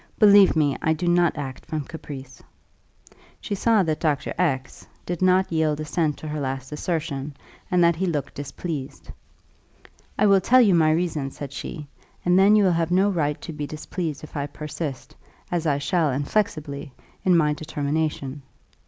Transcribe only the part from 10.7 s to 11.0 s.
my